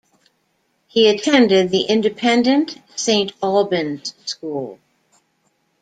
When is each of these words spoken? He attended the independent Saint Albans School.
He 0.87 1.07
attended 1.09 1.69
the 1.69 1.83
independent 1.83 2.75
Saint 2.95 3.33
Albans 3.43 4.15
School. 4.25 4.79